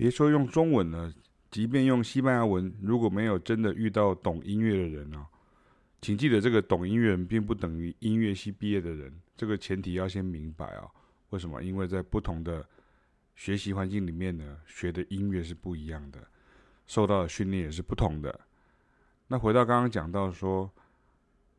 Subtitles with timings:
[0.00, 1.12] 别说用中文了，
[1.50, 5.26] 即便用西班牙文，如果没有真的遇到懂音乐的人啊，
[6.00, 10.88] 请记得这个懂音乐人并不等于音乐系毕业的人，这个前提要先明白啊。
[11.28, 11.62] 为什么？
[11.62, 12.66] 因为在不同的
[13.36, 16.26] 学习环境里面呢，学的音乐是不一样的，
[16.86, 18.40] 受到的训练也是不同的。
[19.28, 20.72] 那回到刚刚讲到说，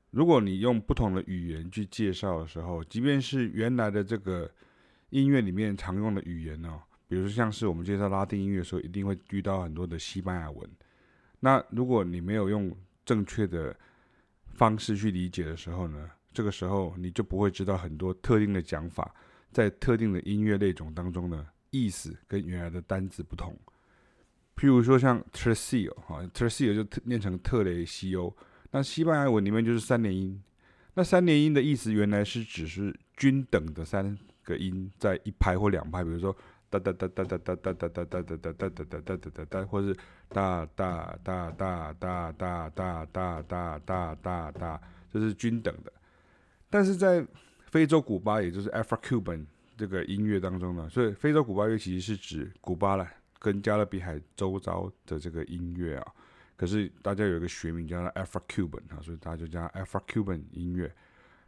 [0.09, 4.49] 如果你用不同的语言去介绍的时候，即便是原来的这个
[5.11, 6.81] 音乐里面常用的语言哦，
[7.11, 10.69] 比如说像是我们介绍拉丁音乐的时候，一定会遇到很多的西班牙文。
[11.41, 13.75] 那如果你没有用正确的
[14.53, 19.13] 方式去理解的时候呢，这个时候你就不会知道很多特定的讲法。
[19.52, 23.53] 在特定的音乐类种当中呢，意思跟原来的单字不同。
[24.55, 28.33] 譬如说像 Tercio 哈，Tercio 就念成特雷西欧，
[28.71, 30.41] 那西班牙文里面就是三连音。
[30.93, 36.33] 那三连音的意思原来是只是均等的三个音在一拍或两拍，比如说
[36.71, 39.93] 哒哒哒哒哒哒哒哒哒哒哒哒哒哒哒哒哒哒，或是
[40.30, 45.92] 哒哒哒哒哒哒哒哒哒哒哒哒，这是均等的。
[46.69, 47.27] 但是在
[47.69, 53.05] 非洲古巴，也就是 Afro-Cuban 这个音乐当中呢，所以非洲古巴乐其实是指古巴了，
[53.39, 56.14] 跟加勒比海周遭的这个音乐啊。
[56.55, 60.89] 可是大家有一个学名叫做 Afro-Cuban 啊，所以大家就叫 Afro-Cuban 音乐。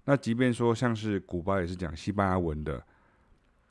[0.03, 2.85] 那即便说像是古巴也是讲西班牙文的，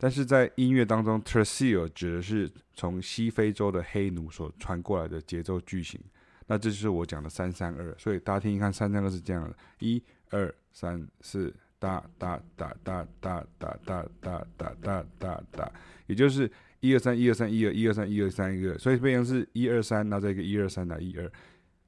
[0.03, 6.01] 但是在音乐当中，Tercio 指的是从西非洲的黑奴所传过来的节奏句型。
[6.49, 11.55] 那这就是我讲的三三二，所以大家听一看，三三二是这样的：一二三四。
[11.79, 15.73] 哒哒哒哒哒哒哒哒哒哒哒哒，
[16.07, 21.29] 也就是一二三一二三一二一二三一二三一二，所以变成是一二三，然后再一个一二三打一二，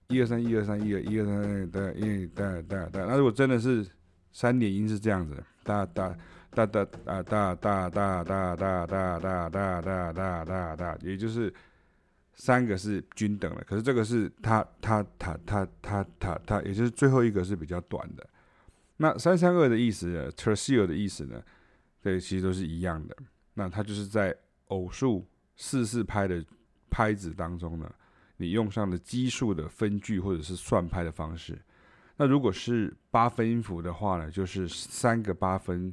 [0.09, 3.05] 一二三一二三一二一二三的一哒哒哒。
[3.05, 3.87] 那如果真的是
[4.33, 6.13] 三点音是这样子，哒哒
[6.55, 11.53] 哒哒啊哒哒哒哒哒哒哒哒哒哒哒哒，也就是
[12.35, 18.27] 三个是均等的，可是这个是它它它它它它它，也就是最后一个是比较短的。
[18.97, 21.43] 那三三二的意思，Tercio 的意思呢，
[22.01, 23.17] 这其实都是一样的。
[23.55, 24.35] 那它就是在
[24.69, 25.27] 偶数
[25.57, 26.45] 四四拍的
[26.89, 27.93] 拍子当中呢，
[28.37, 31.61] 你用上了奇数的分句或者是算拍的方式。
[32.17, 35.93] 那如果是八分音符的话呢，就是三个八分，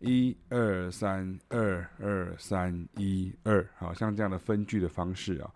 [0.00, 5.50] 一二三二二三一二，好像这样的分句的方式啊。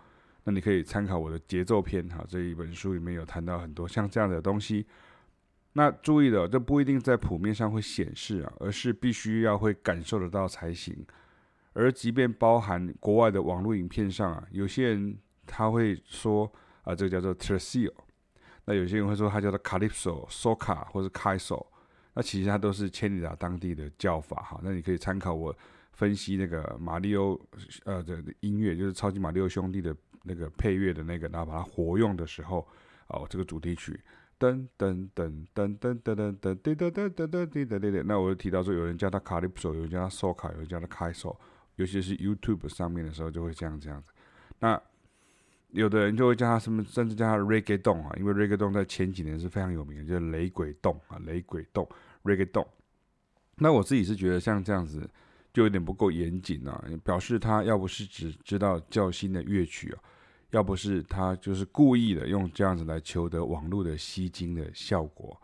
[0.44, 4.86] 那你可以参考我的节奏篇哈，这一本书里面有谈到很多像这样的东西。
[5.74, 11.06] 那注意的，这不一定在谱面上会显示啊，而是必须要会感受得到才行。
[11.74, 16.50] 而即便包含国外的网络影片上啊，有些人他会说
[16.82, 17.92] 啊，这个叫做 Tercio，
[18.64, 21.66] 那有些人会说它叫做 Calypso、Soca 或者 Kaiso，
[22.20, 24.60] 那其实它都是千里达当地的叫法哈。
[24.62, 25.56] 那你可以参考我
[25.94, 27.40] 分析那个马里欧
[27.84, 32.68] 呃的音乐，就是超级马里奥兄弟的那个配乐的那个，然后把它活用的时候，
[33.06, 33.98] 哦，这个主题曲。
[34.38, 41.38] 噔噔噔噔噔噔噔噔噔噔噔噔噔噔噔，那我就提到说，有人叫它 Calypso，有人叫它 Soca，有人叫它开索
[41.76, 44.12] 尤其是 YouTube 上面的时候就会这样这样子。
[44.58, 44.78] 那
[45.70, 51.88] 有的人就会叫它什么，甚至叫它 Reggaeton 啊，因为 Reggaeton 在前几年是非常有名的，就是雷鬼洞啊，雷鬼洞
[52.24, 52.66] Reggaeton。
[53.56, 55.08] 那我自己是觉得像这样子
[55.52, 60.02] 就有点不够严谨啊，表示他要不是只知道较新的乐曲啊。
[60.50, 65.40] 要不是他就是故意的用这样子来求得网络的吸睛的效果，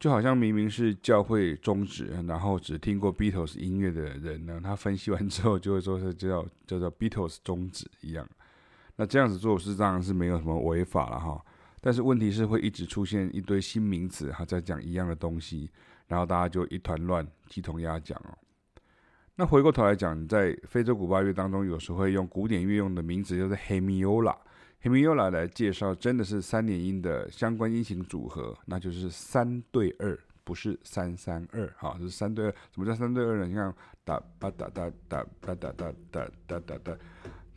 [0.00, 8.28] 就好像明明是教会宗旨，然后只听过 Beatles 音乐的人呢，他分析完之后就会说是叫叫做 Beatles 宗旨一样。
[8.96, 11.40] 那这样子做是当然是没有什么违法了哈，
[11.88, 15.70] 但是问题是会一直出现一堆新名词，还在讲一样的东西，
[16.06, 18.36] 然后大家就一团乱，鸡同鸭讲哦。
[19.36, 24.36] 那回过头来讲，在非洲古巴乐当中，有时候会用古典乐用的名词，就是 hemiola。
[24.82, 30.14] hemiola 来介绍，真的是三连音的相关音型组合，那就是三对二，
[30.44, 32.50] 不是三三二，哈，是三对二。
[32.70, 33.46] 什么叫三对二呢？
[33.46, 33.74] 你看，
[34.04, 36.98] 哒哒哒哒哒哒哒哒哒哒哒哒。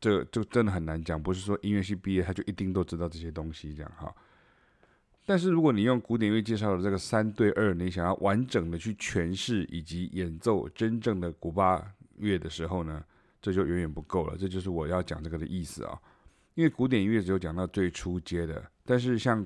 [0.00, 4.14] 这就真的很难讲，不是说音乐系毕业他就一定都知道这些东西这样哈。
[5.26, 13.02] 但是如果你用古典乐介绍的这个三对二，你想要完整的去诠释以及演奏真正的古巴乐的时候呢，
[13.40, 14.36] 这就远远不够了。
[14.36, 15.98] 这就是我要讲这个的意思啊。
[16.54, 19.44] 因为古典音乐只有讲到最初阶的，但是像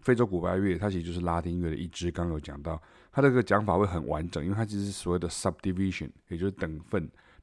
[0.00, 2.10] 非洲古巴乐，它其实就是拉丁乐的一支。
[2.10, 2.82] 刚刚有讲到，
[3.12, 7.08] 它这个讲法会很完整，因为它其实所谓的 subdivision，也就是等份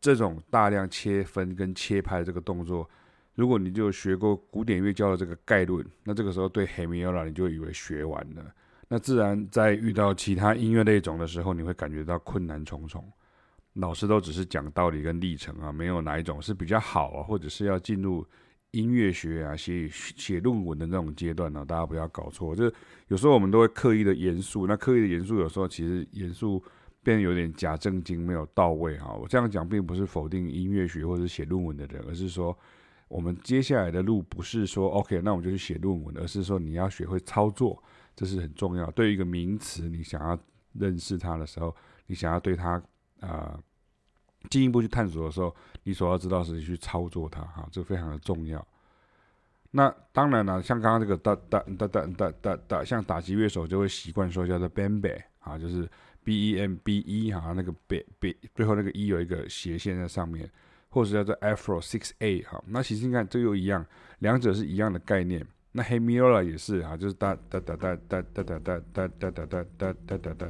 [0.00, 2.88] 这种大量切分跟切拍这个动作，
[3.34, 8.44] 如果你就学过古典乐教的这个概论，那这个时候对 Hemiola 你就以为学完了，
[8.88, 13.04] 那自然在遇到其他音乐类种的时候，你会感觉到困难重重。
[13.74, 18.26] 老师都只是讲道理跟历程啊，没有哪一种是比较好啊，或者是要进入
[18.70, 22.56] 音乐学啊、写写论文的那种阶段呢、大家不要搞错。
[22.56, 22.74] 就是
[23.08, 26.62] 有时候我们都会刻意的严肃，那刻意的严肃有时候其实严肃
[27.06, 29.12] 变得有点假正经，没有到位哈。
[29.12, 32.58] 我这样讲并不是否定音乐学或者写论文的人，而是说
[33.06, 37.80] 我们接下来的路不是说 OK，那我们就去写论文，而是说你要学会操作，
[38.16, 38.90] 这是很重要。
[38.90, 40.36] 对于一个名词，你想要
[40.72, 41.72] 认识它的时候，
[42.08, 42.82] 你想要对它。
[43.20, 43.58] 啊，
[44.50, 45.52] 进一步去探索的时候，
[45.84, 48.64] 你所要知道是去操作它，哈，这非常的重要。
[49.76, 55.86] 那当然了，像刚刚这个哒哒哒哒哒哒哒，像打击乐手就会习惯说叫做 bembe 啊，就是
[56.24, 60.50] b e m b e 哈，那个 b b 最后那个 e 有一个斜线在上面，
[60.88, 62.64] 或者叫做 afro six a 哈。
[62.68, 63.84] 那其实你看这又一样，
[64.20, 65.46] 两者是一样的概念。
[65.72, 70.46] 那 Hemiola 也是哈，就是哒哒哒哒哒哒哒哒哒哒哒哒哒哒哒哒，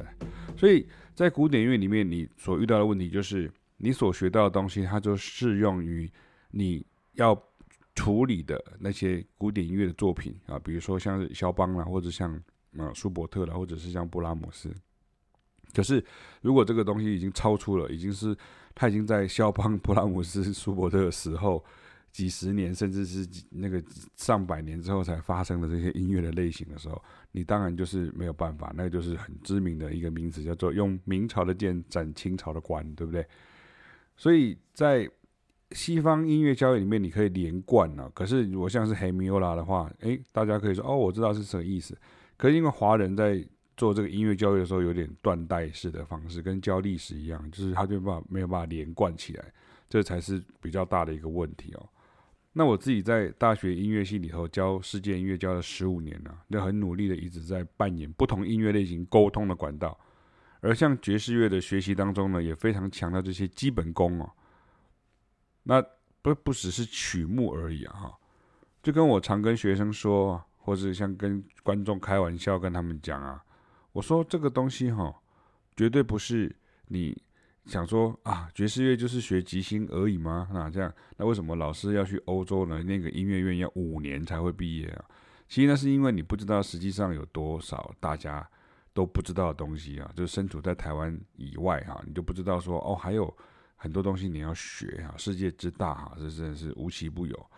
[0.55, 6.09] 所以在古典乐里面，你所遇到的问题就是，你所学到的东西，它就适用于
[6.51, 6.85] 你
[7.15, 7.35] 要
[7.97, 12.33] 处理的那些古典音乐的作品啊，比如说像肖邦啦，或者像
[12.77, 14.73] 啊舒伯特啦，或者是像布拉姆斯。
[15.73, 16.01] 可是
[16.41, 18.33] 如果这个东西已经超出了，已经是
[18.73, 21.61] 他已经在肖邦、布拉姆斯、舒伯特的时候。
[22.09, 23.83] 几十年，甚至是那个
[24.15, 26.99] 上百年之后才发生的这些音乐的类型的时候，
[27.31, 28.73] 你当然就是没有办法。
[28.75, 33.23] 那就是很知名的一个名词，叫做用明朝的剑斩清朝的官，对不对？
[34.15, 35.07] 所以在
[35.71, 38.09] 西方音乐教育里面，你可以连贯啊。
[38.13, 41.97] 可是如果像是黑米欧拉的话，诶，大家可以说哦，我知道是什么意思。
[42.37, 43.43] 可是因为华人在
[43.75, 49.43] 做这个音乐教育的时候，有点断代式的方式，跟教历史一样，就是他就办法没有办法连贯起来，
[49.89, 51.89] 这才是比较大的一个问题哦。
[52.53, 59.95] 那我自己在大学音乐系里头教世界音乐教了十五年了，就很努力的一直在扮演不同音乐类型沟通的管道。
[60.61, 64.31] 而像爵士乐的学习当中呢，也非常强调这些基本功哦。
[65.67, 65.83] 那
[66.21, 68.17] 不不只是曲目而已啊，哈，
[68.81, 73.43] 就跟我常跟学生说，或者像跟观众开玩笑跟他们讲啊，
[73.91, 75.13] 我说这个东西哈，
[75.75, 76.55] 绝对不是
[76.87, 77.21] 你。
[77.67, 80.47] 想说啊，爵士乐就是学即兴而已吗？
[80.53, 82.81] 那这样，那为什么老师要去欧洲呢？
[82.81, 85.03] 那个音乐院要五年才会毕业啊？
[85.49, 88.49] 其实那是因为你不知道实际上有多少大家
[88.93, 93.35] 都不知道的东西啊，就是身处在台湾以外哈、你就不知道说哦，还有
[93.77, 97.49] 很多东西你要学哈、世界之大哈、这真的是无奇不有。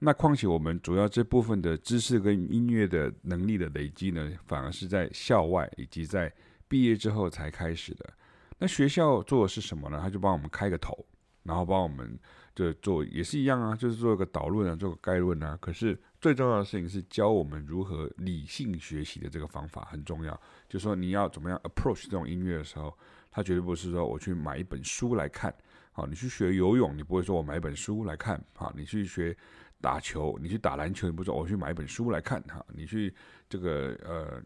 [0.00, 6.32] 那况且我们主要这部分的知识跟音乐的能力的累积呢，反而是在校外以及在
[6.68, 8.12] 毕业之后才开始的。
[8.58, 9.98] 那学校做的是什么呢？
[10.02, 11.06] 他就帮我们开个头，
[11.48, 12.16] 然后帮我们
[12.54, 15.58] 就做也是一样啊，就是做一个导论啊，做个概论啊。
[15.60, 20.38] 可是最重要的事情是教我们如何理性学习的这个方法很重要。
[20.68, 22.96] 就是说你要怎么样 approach 这种音乐的时候，
[23.30, 25.52] 他绝对不是说我去买一本书来看。
[25.92, 28.40] 好，你去学游泳，你不会说我买一本书来看。
[28.54, 29.36] 好，你去学
[29.80, 33.12] 打球，你去打篮球，你不说我去买一本书来看哈，你去
[33.48, 34.42] 这个呃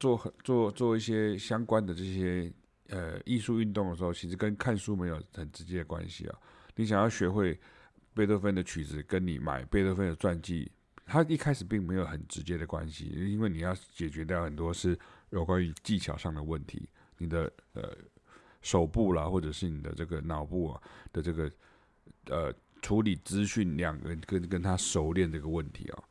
[0.00, 2.52] 做做做一些相关的这些
[2.92, 6.38] 呃艺术运动的时候，其实跟看书没有很直接的关系啊。
[6.76, 7.58] 你想要学会
[8.14, 10.70] 贝多芬的曲子，跟你买贝多芬的传记，
[11.06, 14.96] 它一开始并没有很直接的关系，因为你要解决掉很多是
[15.30, 17.96] 有关于技巧上的问题，你的呃
[18.60, 20.82] 手部啦，或者是你的这个脑部啊
[21.12, 21.50] 的这个
[22.26, 22.54] 呃。
[22.82, 26.02] 处理资讯量跟跟跟他熟练这个问题啊，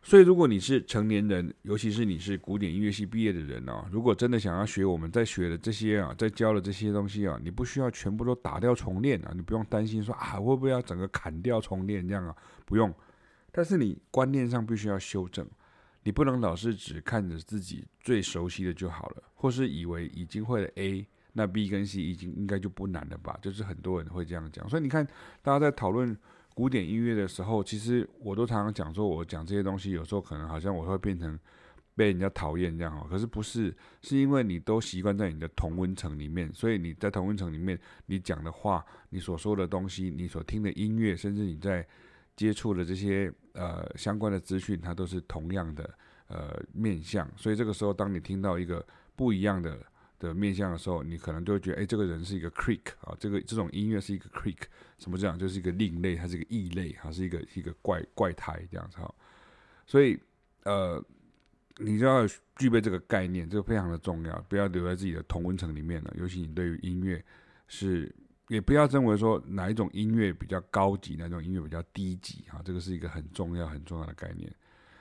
[0.00, 12.94] 所以如果你是成年人，尤其是你是古典音乐系毕业的人哦，如果真的想要学我们在学的这些啊，在教的这些东西啊，你不需要全部都打掉重练啊，你不用担心说啊会不会要整个砍掉重练这样啊，不用，
[13.52, 15.46] 但是你观念上必须要修正，
[16.04, 21.06] 你不能老是只看着自己最熟悉的就好了，或是以为已经会了 A。
[21.34, 23.38] 那 B 跟 C 已经应该就不难了吧？
[23.40, 25.06] 就是很多人会这样讲，所以你看，
[25.40, 26.16] 大家在讨论
[26.58, 31.38] 古典音乐的时候，其实我都常常讲说，我讲这些东西，有时候可能好像我会变成
[31.94, 33.06] 被人家讨厌这样哦。
[33.08, 33.72] 可是不是，
[34.02, 41.86] 是因为你都习惯在你的同温层里面，所以你在同温层里面，你讲的话，你所说的东西，你所听的音乐，甚至你在
[42.34, 45.88] 接触的这些呃相关的资讯，它都是同样的
[46.26, 47.30] 呃面向。
[47.36, 48.84] 所以这个时候，当你听到一个
[49.14, 49.78] 不一样的。
[50.18, 54.62] 的面向的时候，你可能就会觉得，哎，这个人是一个 creek 啊，这个这种音乐是一个 creek，
[54.98, 59.14] 什么这样，就是一个另类，它是一个异类，还是一个一个怪怪胎这样子哈。
[59.86, 60.18] 所以，
[60.64, 61.02] 呃，
[61.78, 66.12] 你就要具备这个概念，这个非常的重要，不要留在自己的同温层里面了。
[66.18, 67.24] 尤其你对于音乐
[67.68, 68.12] 是，
[68.48, 74.52] 也不要认为说哪一种音乐比较高级，哪种音乐比较低级啊，这个是一个很重要很重要的概念。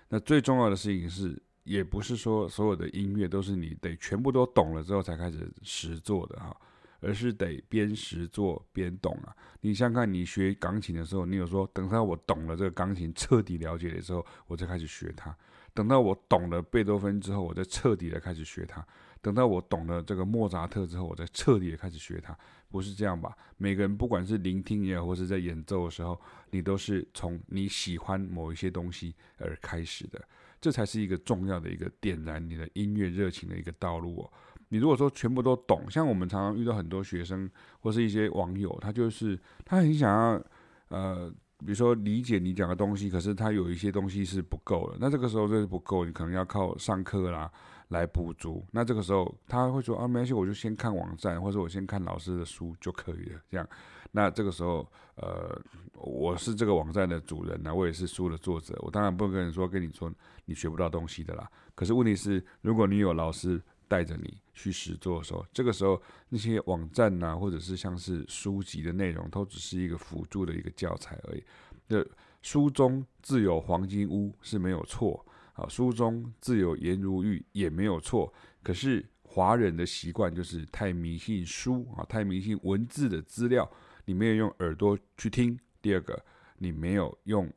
[0.09, 1.41] 那最重要的事情是。
[1.67, 6.55] 也不是说所有的音乐都是你得全部都懂了之后才开始实做的哈，
[7.01, 9.35] 而是得边实做边懂啊。
[9.59, 15.29] 你想想看，你学钢琴的时候，你有说等到我懂了这个钢琴彻底了解的时候，我再开始学它；
[15.73, 18.81] 等到我懂了贝多芬之后，我再彻底的开始学它；
[19.21, 22.37] 等到我懂了这个莫扎特之后，我再彻底的开始学它。
[22.69, 23.35] 不是这样吧？
[23.57, 26.19] 每个人不管是聆听也好，或是在演奏的时候，
[26.51, 30.21] 你都是从你喜欢某一些东西而开始的。
[30.59, 34.31] 这才是一个重要的一个点燃你的音乐热情的一个道路哦。
[34.69, 37.49] 你如果说全部都懂，像我们常常遇到很多学生
[37.79, 40.43] 或是一些网友，他就是他很想要
[40.89, 44.97] 呃，比如说理解你讲的东西，可是他有一些东西是不够的。
[44.99, 47.49] 那这个时候这是不够，你可能要靠上课啦
[47.87, 48.65] 来补足。
[48.71, 53.65] 那这个时候他会说啊，没关系，我就先看网站，或者我先看老师的书就可以了，这样。
[54.11, 55.59] 那这个时候，呃，
[55.93, 60.11] 我是这个网站的主人呢，我也是书的作者，我当然不能跟你说，跟你说
[60.45, 61.49] 你学不到东西的啦。
[61.75, 71.43] 可是问题是，如果你有老师带着你去实做的时候，这个时候那些网站呐、或者是像是书籍的内容，都只是一个辅助的一个教材而已。
[71.87, 72.05] 这
[72.41, 78.33] 书中自有黄金屋是没有错啊，书中自有颜如玉也没有错。
[78.63, 83.69] 可是华人的习惯就是太迷信书啊，太迷信文字的资料。
[84.07, 86.17] 你没有用耳朵去听，第二个，
[86.59, 87.51] 你没有用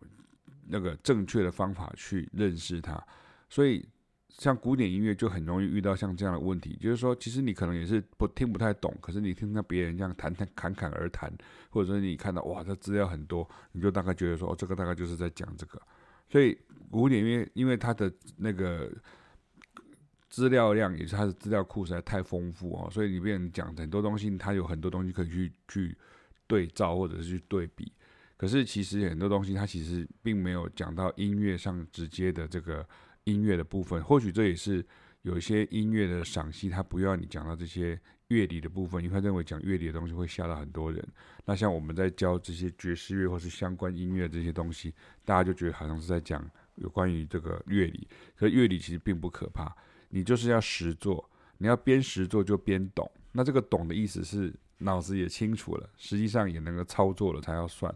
[0.67, 3.01] 那个正确的方法去认识它，
[3.49, 3.89] 所以
[4.29, 11.33] 像古典音乐就很容易遇到像这样的问题，就是说，其实你可能也是不听不太懂，可是你听到别人这样谈谈侃侃而谈，
[11.71, 15.81] 或者说你看到哇，这资料很多，你就大概觉得说，哦，这个大概就是在讲这个，
[16.29, 16.59] 所以
[16.91, 18.91] 古典音乐因为它的那个
[20.29, 25.97] 资料量也是它的资料库实在太丰富哦，所以你别人讲很多东西，它有很多东西可以去去。
[26.51, 27.93] 对照或者是去对比，
[28.37, 32.85] 可是其实很多东西它其实并没有讲到音乐上直接的这个
[33.23, 34.03] 音乐的部分。
[34.03, 34.85] 或许这也是
[35.23, 41.07] 有一些音乐的赏析，他不要你讲到这些乐理的部分，因为他认为讲乐理的东西会吓到很多人。
[41.45, 44.93] 那像我们在教这些爵士乐或是相关音乐这些东西，
[45.25, 48.09] 大家就觉得好像是在讲有关于这个乐理。
[48.35, 49.73] 可乐理其实并不可怕，
[50.09, 53.09] 你就是要实做，你要边实做就边懂。
[53.31, 54.53] 那这个懂的意思是。
[54.81, 57.95] 脑子也清楚了，实际上也能够操作了，才要算。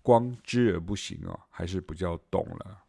[0.00, 2.81] 光知而不行哦，还是比较懂了。